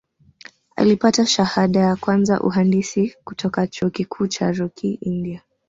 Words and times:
Alipata 0.75 1.25
shahada 1.25 1.79
ya 1.79 1.95
kwanza 1.95 2.41
uhandisi 2.41 3.15
kutoka 3.23 3.67
Chuo 3.67 3.89
Kikuu 3.89 4.27
cha 4.27 4.51
Rokii 4.51 4.93
India 4.93 5.41